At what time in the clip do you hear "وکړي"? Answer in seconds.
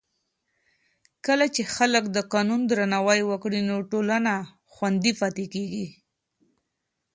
3.25-3.59